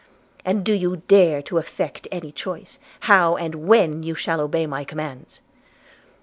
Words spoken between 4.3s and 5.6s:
obey my commands?'